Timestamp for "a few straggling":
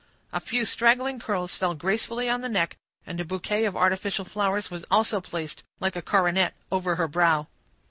0.33-1.19